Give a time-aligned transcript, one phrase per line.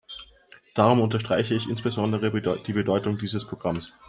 [0.73, 2.31] Darum unterstreiche ich insbesondere
[2.65, 3.93] die Bedeutung dieses Programms.